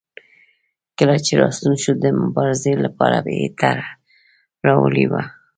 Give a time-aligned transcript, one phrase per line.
[0.97, 3.93] کله چې راستون شو د مبارزې لپاره یې طرحه
[4.65, 5.23] راوړې وه.